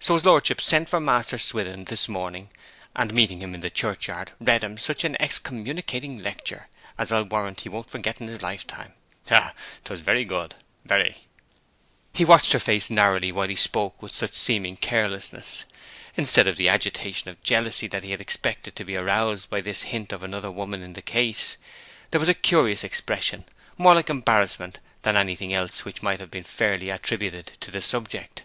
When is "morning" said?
2.08-2.48